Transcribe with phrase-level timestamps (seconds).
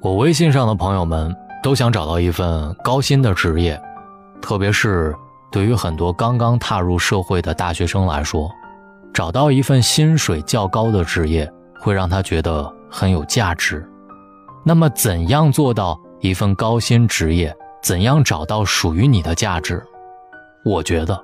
[0.00, 3.80] 我微信上的朋友们都想找到一份高薪的职业，
[4.40, 5.14] 特别是
[5.50, 8.48] 对于很多刚刚踏入社会的大学生来说，
[9.12, 11.50] 找到一份薪水较高的职业
[11.80, 13.84] 会让他觉得很有价值。
[14.64, 17.52] 那么，怎样做到一份高薪职业？
[17.82, 19.84] 怎样找到属于你的价值？
[20.64, 21.20] 我觉得，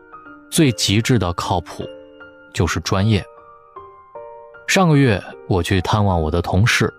[0.51, 1.85] 最极致的靠谱，
[2.53, 3.25] 就是专业。
[4.73, 6.91] 上个月我去探望我的同事，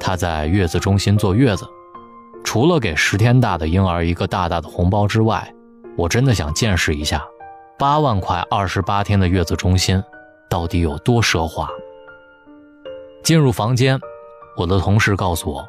[0.00, 1.64] 他在月子中心坐月子，
[2.42, 5.54] 除了给十天大的婴儿一个大大的红包之外，
[5.96, 7.24] 我真的想见识一下，
[7.78, 10.02] 八万块二十八天的月子中心
[10.50, 11.68] 到底有多奢华。
[13.22, 13.96] 进入房间，
[14.56, 15.64] 我的同事告诉我，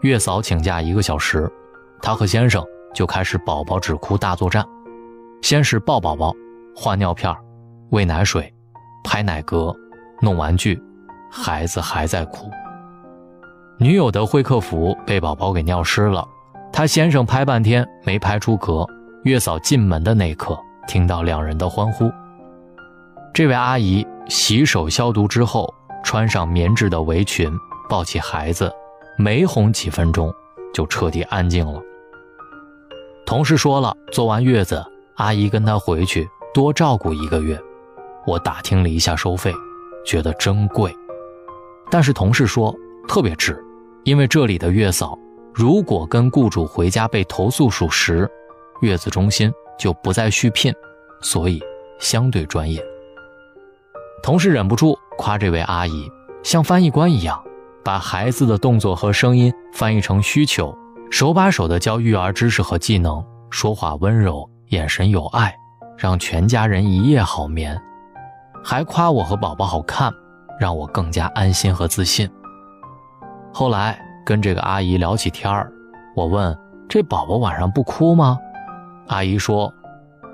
[0.00, 1.52] 月嫂请假一个小时。
[2.00, 4.64] 她和先生就开始宝宝止哭大作战，
[5.42, 6.34] 先是抱宝宝、
[6.74, 7.30] 换尿片、
[7.90, 8.50] 喂奶水、
[9.04, 9.76] 拍奶嗝、
[10.20, 10.82] 弄玩具，
[11.30, 12.50] 孩子还在哭。
[13.78, 16.26] 女友的会客服被宝宝给尿湿了，
[16.72, 18.86] 她先生拍半天没拍出嗝。
[19.24, 22.10] 月嫂进门的那刻，听到两人的欢呼。
[23.34, 27.52] 这位阿姨洗手消毒之后，穿上棉质的围裙，
[27.88, 28.72] 抱起孩子，
[29.16, 30.32] 没哄几分钟，
[30.72, 31.80] 就彻底安静了。
[33.26, 34.84] 同事说了，坐完月子，
[35.16, 37.60] 阿姨跟他回去多照顾一个月。
[38.26, 39.52] 我打听了一下收费，
[40.04, 40.94] 觉得真贵。
[41.90, 42.74] 但是同事说
[43.08, 43.62] 特别值，
[44.04, 45.18] 因为这里的月嫂
[45.54, 48.28] 如果跟雇主回家被投诉属实，
[48.80, 50.72] 月子中心就不再续聘，
[51.22, 51.60] 所以
[51.98, 52.82] 相对专业。
[54.22, 56.10] 同事忍不住夸这位阿姨
[56.42, 57.42] 像翻译官一样，
[57.84, 60.76] 把孩子的动作和声音翻译成需求。
[61.10, 65.56] 手把手的教育儿知识和技能，说话温柔，眼神有爱，
[65.96, 67.80] 让全家人一夜好眠，
[68.70, 70.12] 还夸我和宝宝好看，
[70.60, 72.30] 让我更加安心和自信。
[73.50, 75.72] 后来跟这个阿姨聊起天儿，
[76.14, 76.54] 我问
[76.86, 78.38] 这宝宝晚上不哭吗？
[79.06, 79.72] 阿姨说，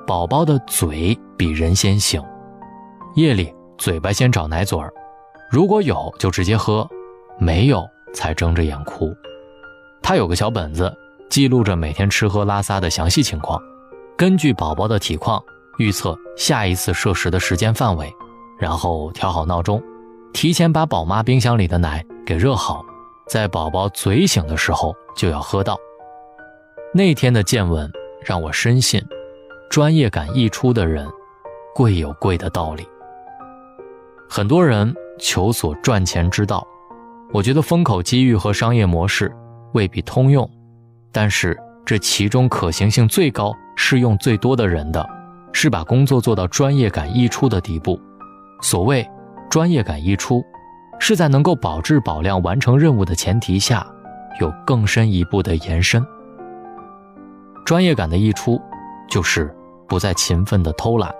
[0.04, 2.20] 宝宝的嘴比人先醒，
[3.14, 4.92] 夜里嘴巴先找奶嘴儿，
[5.48, 6.84] 如果有就直接喝，
[7.38, 9.14] 没有才睁着眼哭。
[10.02, 10.92] 他有个小本子，
[11.30, 13.62] 记录着每天吃喝拉撒的详细情况，
[14.18, 15.40] 根据宝宝的体况
[15.78, 18.12] 预测下一次摄食的时间范围，
[18.64, 19.78] 然后调好闹钟，
[20.32, 22.82] 提前把宝妈冰箱里的奶给热好，
[23.28, 25.76] 在宝宝嘴醒的时候就要喝到。
[26.94, 27.92] 那天的见闻
[28.24, 29.02] 让我深信，
[29.68, 31.06] 专业感溢出的人，
[31.74, 32.88] 贵有贵的道理。
[34.30, 36.66] 很多人求索赚钱之道，
[37.34, 39.30] 我觉得风口机遇和商业模式。
[39.74, 40.50] 未必通用，
[41.12, 41.54] 但是
[41.84, 45.06] 这其中可行性最高、适用最多的人的，
[45.52, 48.00] 是把工作做到专业感溢出的地步。
[48.60, 49.08] 所谓
[49.50, 50.44] 专业感溢出，
[50.98, 53.86] 是在能够保质保量完成任务的前提下，
[54.40, 56.04] 有更深一步的延伸。
[57.64, 58.60] 专业感的溢出，
[59.08, 59.54] 就是
[59.88, 61.12] 不再勤奋的偷懒。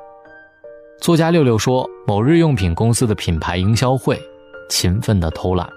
[1.00, 4.20] 作家六六说，某日用品公司的品牌营销会，
[4.68, 5.68] 勤奋的偷懒，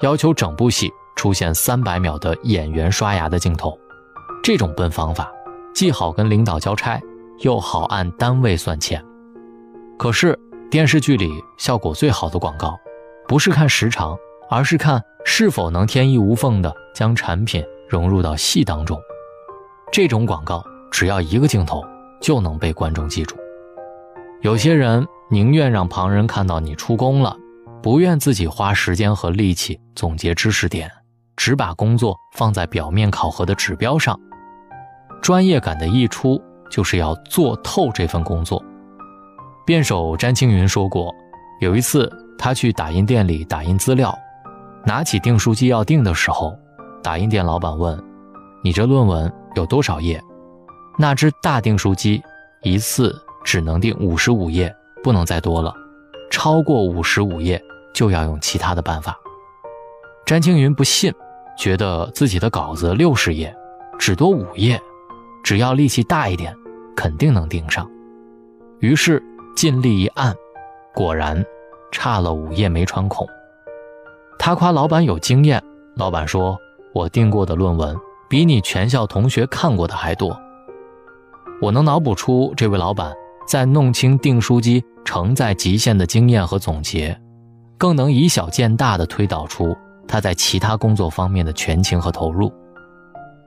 [0.00, 0.90] 要求整部戏。
[1.16, 3.76] 出现三百秒的演员刷牙的镜头，
[4.44, 5.32] 这种笨方法，
[5.74, 7.00] 既好跟领导交差，
[7.38, 9.02] 又好按单位算钱。
[9.96, 10.38] 可是
[10.68, 12.76] 电视剧里效果最好的广告，
[13.28, 14.16] 不是看时长，
[14.50, 19.00] 而是看是否能天衣无缝的将产品融入到戏当中。
[19.92, 21.84] 这种广告只要一个镜头
[22.20, 23.36] 就能被观众记住。
[24.42, 27.36] 有些人宁愿让旁人看到你出工了，
[27.80, 30.90] 不愿自己花时间和力气总结知识点。
[31.36, 34.18] 只把工作放在表面考核的指标上，
[35.22, 38.60] 专业感的溢出就是要做透这份工作。
[39.66, 41.12] 辩手詹青云说过，
[41.60, 44.16] 有一次他去打印店里打印资料，
[44.84, 46.56] 拿起订书机要订的时候，
[47.02, 48.00] 打印店老板问
[48.62, 50.22] ：“你这论文有多少页？”
[50.96, 52.22] 那只大订书机
[52.62, 53.12] 一次
[53.42, 54.72] 只能订五十五页，
[55.02, 55.74] 不能再多了，
[56.30, 57.60] 超过五十五页
[57.92, 59.18] 就要用其他的办法。
[60.24, 61.12] 詹青云不信。
[61.58, 63.56] 觉得自己的稿子六十页，
[63.98, 64.78] 只多五页，
[65.42, 66.54] 只要力气大一点，
[66.94, 67.90] 肯定能订上。
[68.80, 69.22] 于是
[69.56, 70.36] 尽力一按，
[70.94, 71.42] 果然
[71.90, 73.26] 差了五页没穿孔。
[74.38, 75.62] 他夸老板有经验，
[75.96, 76.58] 老板说
[76.92, 77.96] ：“我订过的论文
[78.28, 80.38] 比你全校同学看过的还多。”
[81.62, 83.10] 我能脑补出这位老板
[83.48, 87.18] 在弄清订书机承载极限的经验和总结，
[87.78, 89.74] 更能以小见大的推导出。
[90.06, 92.52] 他在其他工作方面的全情和投入，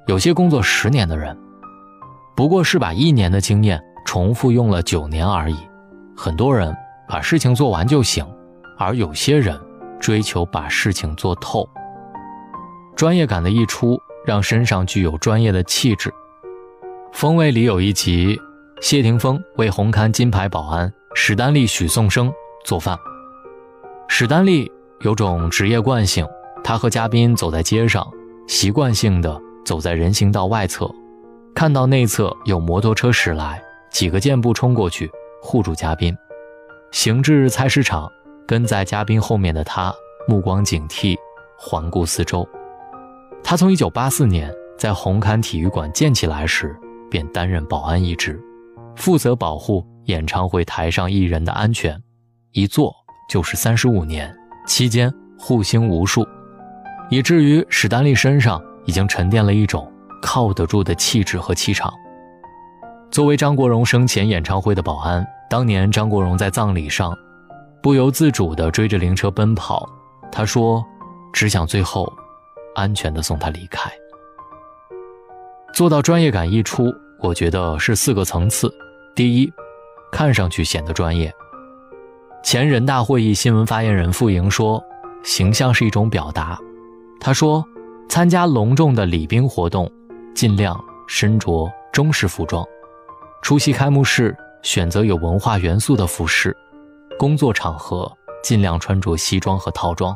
[0.07, 1.37] 有些工作十年的人，
[2.35, 5.68] 不过是把一年的经验重复用了九年而已。
[6.21, 6.75] 很多人
[7.07, 8.27] 把事情做完就行，
[8.77, 9.57] 而有些人
[10.01, 11.65] 追求把事情做透。
[12.93, 16.09] 专业感的溢出，让身上具有专业的气质。
[17.13, 18.37] 《风味》里有一集，
[18.81, 22.29] 谢霆锋为红磡金牌保安史丹利许颂生
[22.65, 22.99] 做饭。
[24.09, 24.69] 史丹利
[24.99, 26.27] 有种职业惯性，
[26.61, 28.05] 他和嘉宾走在街上，
[28.45, 30.93] 习惯性的走在人行道外侧，
[31.55, 35.09] 看到内侧有摩托车驶来，几个箭步冲过去
[35.41, 36.15] 护住嘉宾。
[36.91, 38.11] 行至菜市场，
[38.47, 39.93] 跟在嘉宾后面的他
[40.27, 41.15] 目光警惕，
[41.57, 42.47] 环顾四周。
[43.43, 46.75] 他从1984年在红磡体育馆建起来时，
[47.09, 48.39] 便担任保安一职，
[48.95, 52.01] 负责保护演唱会台上艺人的安全，
[52.51, 52.93] 一做
[53.29, 54.35] 就是三十五年，
[54.67, 56.27] 期间护星无数，
[57.09, 61.93] 以至于史丹利身上已经沉淀了一种靠得住的气质和气场。
[63.11, 67.11] 作为张国荣生前演唱会的保安，当年张国荣在葬礼上，
[67.81, 69.87] 不由自主地追着灵车奔跑，
[70.31, 70.83] 他说
[71.33, 72.11] ：“只想最后。”
[72.75, 73.91] 安全的送他离开。
[75.73, 76.85] 做到专业感溢出，
[77.19, 78.71] 我觉得是四个层次。
[79.15, 79.51] 第一，
[80.11, 81.33] 看上去显得专业。
[82.41, 84.81] 前人大会议新闻发言人傅莹说
[85.25, 86.57] ：“形象是一种表达。”
[87.19, 87.65] 他说
[88.07, 89.91] ：“参加隆重的礼宾活动，
[90.33, 92.63] 尽量身着中式服装；
[93.49, 96.51] 出席开幕式，选择有文化元素的服饰；
[97.17, 98.07] 工作场合，
[98.43, 100.15] 尽量穿着西装和套装。”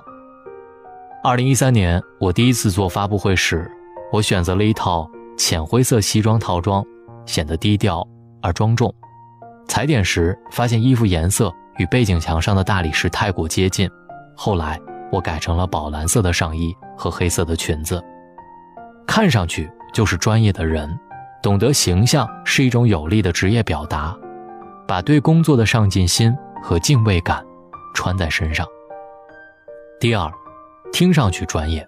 [1.26, 3.68] 二零一三年，我第一次做发布会时，
[4.12, 6.86] 我选择了一套浅灰色西装套装，
[7.26, 8.08] 显得低调
[8.40, 8.94] 而庄重。
[9.68, 13.90] 踩点时发现衣服颜色与背景墙上的大理石太过接近，
[14.36, 14.80] 后来
[15.12, 18.00] 我改成了宝蓝色的上衣和黑色的裙子。
[19.08, 20.88] 看上去就是专业的人，
[21.44, 24.18] 懂得形象是一种有力的职业表达，
[24.88, 27.46] 把对工作的上进心和敬畏感
[27.94, 28.66] 穿在身上。
[30.00, 30.32] 第二。
[30.92, 31.84] 听上去专业。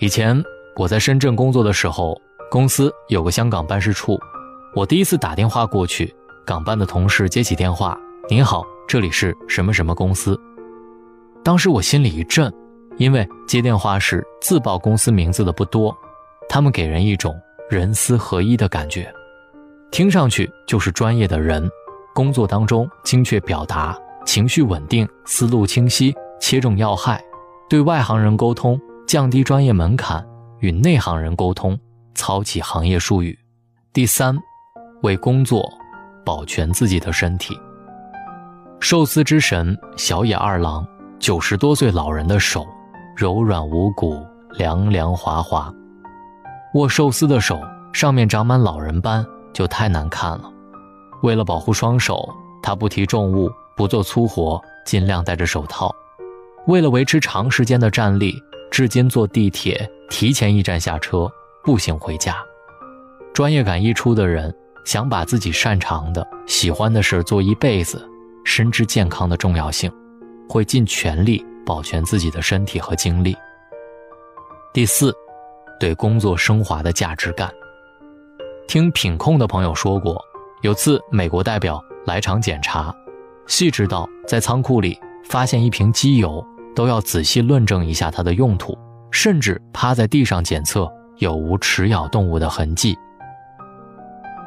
[0.00, 0.38] 以前
[0.76, 2.14] 我在深圳工作的时候，
[2.50, 4.18] 公司有个香港办事处，
[4.74, 7.98] 我第一次打电话过去，港办的同事接起电话
[8.28, 10.38] ：“您好，这里是什么什么公司。”
[11.42, 12.52] 当时我心里一震，
[12.98, 15.96] 因为接电话时自报公司名字的不多，
[16.50, 17.34] 他们给人一种
[17.70, 19.14] 人思合一的感觉，
[19.92, 21.70] 听上去就是专业的人，
[22.12, 23.96] 工作当中精确表达，
[24.26, 27.22] 情绪稳定，思路清晰，切中要害。
[27.68, 28.76] 对外行人沟通，
[29.06, 30.20] 降低专业门槛；
[30.58, 31.78] 与内行人沟通，
[32.12, 33.38] 操起行业术语。
[33.92, 34.36] 第三，
[35.02, 35.64] 为工作
[36.24, 37.56] 保全自己的身体。
[38.80, 40.84] 寿司之神小野二郎，
[41.20, 42.66] 九十多岁老人的手
[43.16, 45.72] 柔软无骨，凉凉滑滑。
[46.74, 47.60] 握寿司的手
[47.92, 50.50] 上面长满老人斑，就太难看了。
[51.22, 52.28] 为了保护双手，
[52.62, 55.94] 他不提重物，不做粗活，尽量戴着手套。
[56.66, 58.34] 为了维持长时间的站立，
[58.70, 61.28] 至今坐地铁提前一站下车，
[61.64, 62.36] 步行回家。
[63.32, 68.08] 专业感一出的人，想把自己擅长的、喜欢的事做一辈子，
[68.44, 69.90] 深知健康的重要性，
[70.48, 73.36] 会尽全力保全自己的身体和精力。
[74.72, 75.12] 第四，
[75.80, 77.50] 对工作升华的价值感。
[78.68, 80.24] 听品控的朋友说过，
[80.60, 82.94] 有次美国代表来厂检查，
[83.48, 84.96] 细致到在仓库里
[85.28, 86.46] 发现一瓶机油。
[86.72, 88.78] 都要仔细论证一下它的用途，
[89.10, 92.96] 甚至趴在地上检测有无齿咬动物的痕迹。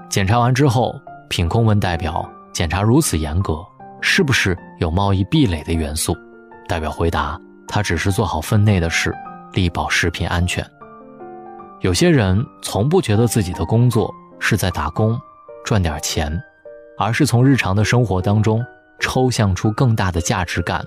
[0.10, 0.96] 检查完之后，
[1.30, 3.58] 品控问代表：“检查如此严格，
[4.00, 6.16] 是不是有贸易壁垒的元素？”
[6.66, 7.38] 代表回答
[7.68, 9.14] ：“他只是做好分内的事，
[9.52, 10.66] 力保食品安全。”
[11.84, 14.10] 有些人从不觉得自己的工作
[14.40, 15.20] 是在打工，
[15.66, 16.42] 赚点钱，
[16.98, 18.64] 而是从日常的生活当中
[19.02, 20.82] 抽象出更大的价值感。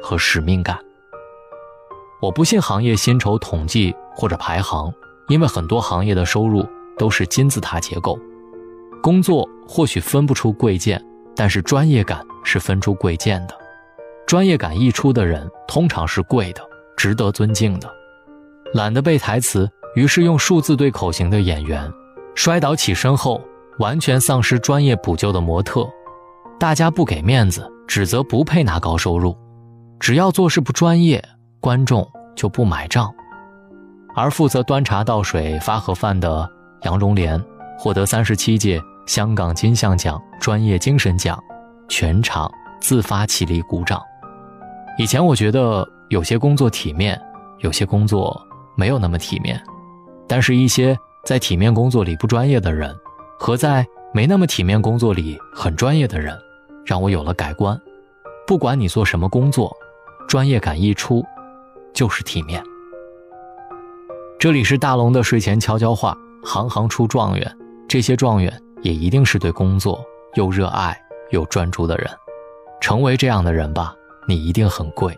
[0.00, 0.78] 和使命感。
[2.22, 4.92] 我不信行业薪酬统计或者排行，
[5.26, 6.64] 因为很多行业的收入
[6.96, 8.16] 都是金字塔结构。
[9.02, 13.54] 工作或许分不出贵贱，但是专业感是分出贵贱的。
[14.28, 16.60] 专业感溢出的人通常是贵的，
[16.96, 17.92] 值得尊敬的。
[18.74, 21.90] 懒得背台词，于是用数字对口型的演员，
[22.34, 23.40] 摔倒起身后
[23.78, 25.88] 完全丧失专业补救的模特，
[26.60, 29.34] 大家不给面子，指责不配拿高收入。
[29.98, 31.24] 只要做事不专业，
[31.60, 33.10] 观众就不买账。
[34.14, 36.46] 而负责端茶倒水、发盒饭的
[36.82, 37.42] 杨荣莲，
[37.78, 41.42] 获得三十七届香港金像奖专业精神奖，
[41.88, 43.98] 全场自发起立鼓掌。
[44.98, 47.18] 以前我觉得有些工作体面，
[47.60, 48.38] 有些工作
[48.76, 49.58] 没有那么体面，
[50.28, 52.94] 但是一些在体面工作里不专业的人，
[53.38, 56.38] 和在没那么体面工作里很专业的人，
[56.84, 57.80] 让我有了改观。
[58.46, 59.76] 不管你做什么工作。
[60.28, 61.24] 专业感一出，
[61.94, 62.60] 就是体面。
[64.40, 67.56] 这里是大龙的睡前悄悄话，行行出状元，
[67.86, 70.04] 这些状元也一定是对工作
[70.34, 72.10] 又热爱又专注的人。
[72.80, 73.94] 成为这样的人吧，
[74.26, 75.16] 你一定很贵。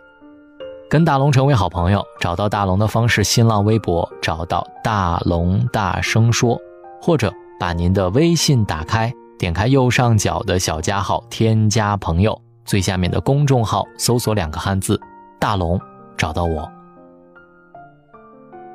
[0.90, 6.58] 跟大龙成为好朋友，找到大龙的方式：新浪微博找到大龙大声说，
[7.02, 7.30] 或者
[7.60, 14.98] 把您的微信打开，点开右上角的小加号，添加朋友，最下面的公众号搜索两个汉字
[15.38, 15.78] “大龙”，
[16.16, 16.66] 找到我。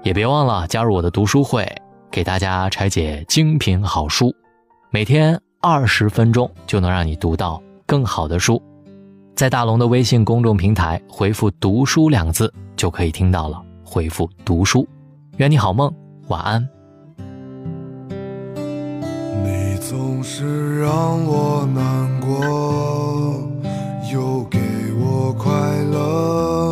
[0.04, 1.66] 也别忘了加入我的读书会，
[2.12, 4.32] 给大家拆解精品好书，
[4.92, 8.62] 每天二十分钟就能让你读到更好的书。
[9.36, 13.60] 在大龙的微信公众平台回复“读书”两个字就可以听到了。
[13.84, 14.88] 回复“读书”，
[15.38, 15.92] 愿你好梦，
[16.28, 16.70] 晚安。
[19.44, 23.50] 你总是让我难过，
[24.14, 24.60] 又给
[25.00, 25.52] 我快
[25.92, 26.63] 乐，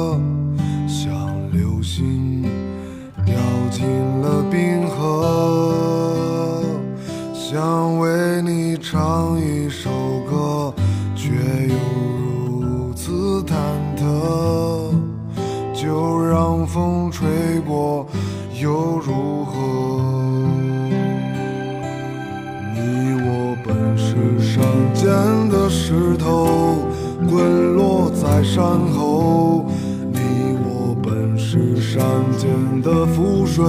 [32.41, 33.63] 间的浮水，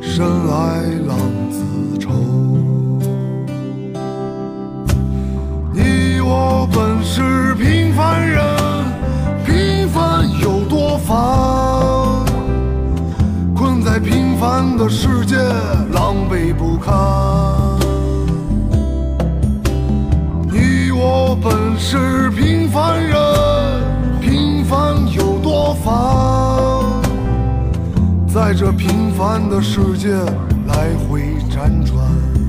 [0.00, 1.18] 深来浪
[28.72, 30.10] 平凡的世界
[30.66, 32.39] 来回辗转。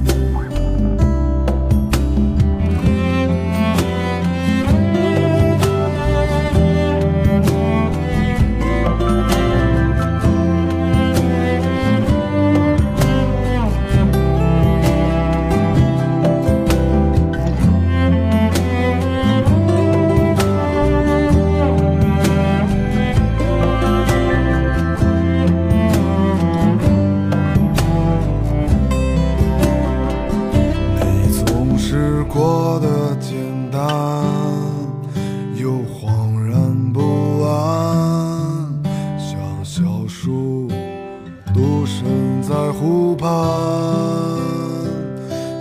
[42.82, 43.30] 湖畔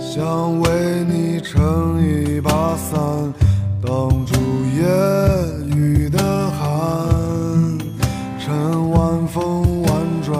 [0.01, 2.99] 想为你撑一把伞，
[3.79, 4.33] 挡住
[4.75, 4.81] 夜
[5.77, 6.17] 雨的
[6.49, 7.77] 寒。
[8.39, 9.91] 趁晚风婉
[10.23, 10.35] 转，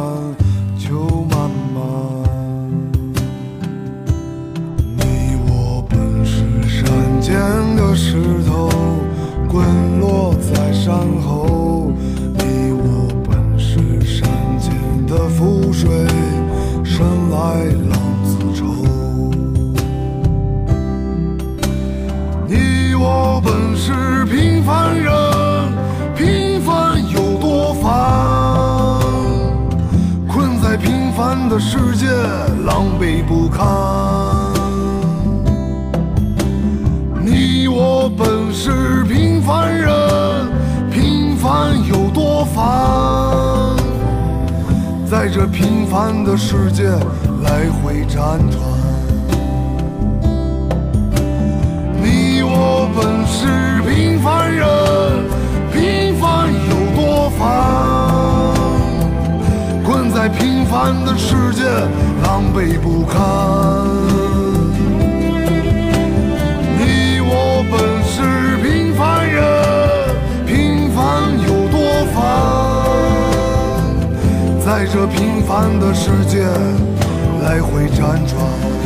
[0.79, 1.79] 秋漫漫。
[4.97, 7.35] 你我本是山间
[7.75, 8.71] 的石头，
[9.47, 11.91] 滚落在山后。
[12.39, 14.27] 你我本是山
[14.59, 14.73] 间
[15.05, 15.88] 的浮水，
[17.89, 18.65] 浪子愁。
[22.48, 22.81] 你。
[23.03, 25.12] 我本是平凡人，
[26.15, 27.89] 平凡有多烦？
[30.27, 32.05] 困在平凡的世界，
[32.63, 33.65] 狼狈不堪。
[37.25, 39.89] 你我本是平凡人，
[40.91, 43.75] 平凡有多烦？
[45.10, 46.84] 在这平凡的世界
[47.43, 48.60] 来回辗转。
[52.01, 54.67] 你我本是平凡人，
[55.71, 57.39] 平凡有多烦？
[59.83, 61.63] 困在平凡的世界，
[62.24, 63.19] 狼狈不堪。
[66.77, 67.74] 你我本
[68.05, 68.17] 是
[68.63, 69.41] 平凡人，
[70.45, 71.00] 平凡
[71.48, 71.75] 有多
[72.13, 72.19] 烦？
[74.63, 76.45] 在这平凡的世界
[77.41, 78.80] 来回辗转。